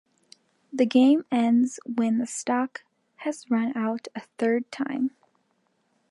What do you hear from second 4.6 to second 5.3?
time.